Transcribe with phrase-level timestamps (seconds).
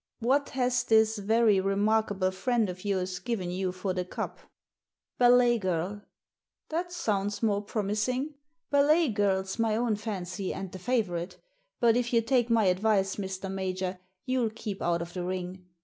[0.17, 4.39] What has this very re markable friend of yours given you for the Cup?"
[5.19, 6.01] «Ballet GirL"
[6.69, 8.33] "That sounds more promising.
[8.71, 11.37] Ballet Girl's my own fancy, and the favourite.
[11.79, 13.51] But, if you take my advice, Mr.
[13.51, 15.67] Major, you'll keep out of the ring.